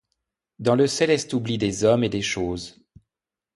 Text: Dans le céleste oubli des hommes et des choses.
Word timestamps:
Dans 0.57 0.73
le 0.73 0.87
céleste 0.87 1.31
oubli 1.35 1.59
des 1.59 1.83
hommes 1.83 2.03
et 2.03 2.09
des 2.09 2.23
choses. 2.23 2.83